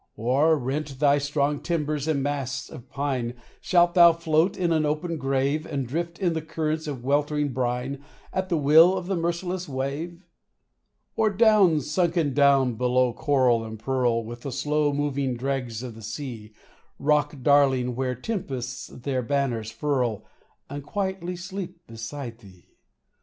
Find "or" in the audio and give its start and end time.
0.17-0.57, 11.15-11.29